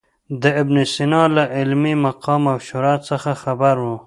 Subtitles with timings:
[0.41, 3.85] د ابن سینا له علمي مقام او شهرت څخه خبر و.